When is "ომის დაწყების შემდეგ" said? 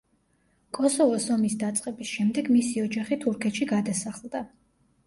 1.35-2.51